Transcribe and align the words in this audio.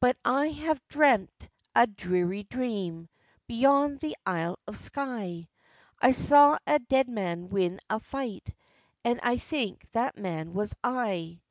"But 0.00 0.16
I 0.24 0.46
have 0.46 0.80
dream'd 0.88 1.50
a 1.76 1.86
dreary 1.86 2.44
dream, 2.44 3.10
Beyond 3.46 4.00
the 4.00 4.16
Isle 4.24 4.58
of 4.66 4.78
Sky; 4.78 5.50
I 6.00 6.12
saw 6.12 6.56
a 6.66 6.78
dead 6.78 7.06
man 7.10 7.48
win 7.48 7.78
a 7.90 8.00
fight, 8.00 8.48
And 9.04 9.20
I 9.22 9.36
think 9.36 9.86
that 9.92 10.16
man 10.16 10.52
was 10.54 10.74
I." 10.82 11.42